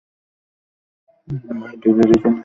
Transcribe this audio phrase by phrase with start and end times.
[1.51, 2.39] ভাই ভেবে রেখে দিও।